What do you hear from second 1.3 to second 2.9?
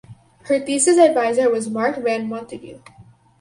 was Marc Van Montagu.